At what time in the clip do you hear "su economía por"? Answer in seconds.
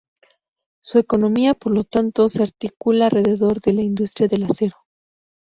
0.81-1.73